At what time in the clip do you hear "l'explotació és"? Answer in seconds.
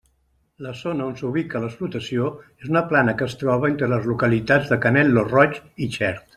1.65-2.73